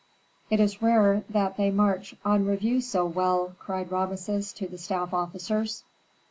"It 0.49 0.59
is 0.59 0.81
rare 0.81 1.23
that 1.29 1.57
they 1.57 1.69
march 1.69 2.15
on 2.25 2.43
review 2.43 2.81
so 2.81 3.05
well," 3.05 3.53
cried 3.59 3.91
Rameses 3.91 4.51
to 4.53 4.67
the 4.67 4.79
staff 4.79 5.13
officers. 5.13 5.83